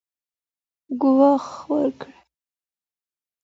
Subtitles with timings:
[1.01, 2.13] ګواښ وکړ